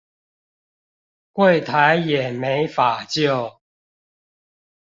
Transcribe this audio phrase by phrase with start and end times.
[1.31, 3.59] 櫃檯也沒法救